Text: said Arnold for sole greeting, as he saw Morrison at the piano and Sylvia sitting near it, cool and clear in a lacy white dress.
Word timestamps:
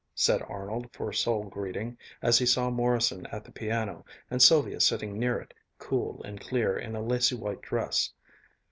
said 0.15 0.41
Arnold 0.49 0.91
for 0.91 1.13
sole 1.13 1.43
greeting, 1.43 1.95
as 2.23 2.39
he 2.39 2.45
saw 2.47 2.71
Morrison 2.71 3.27
at 3.27 3.43
the 3.43 3.51
piano 3.51 4.03
and 4.31 4.41
Sylvia 4.41 4.79
sitting 4.79 5.19
near 5.19 5.37
it, 5.39 5.53
cool 5.77 6.23
and 6.23 6.41
clear 6.41 6.75
in 6.75 6.95
a 6.95 7.01
lacy 7.03 7.35
white 7.35 7.61
dress. 7.61 8.11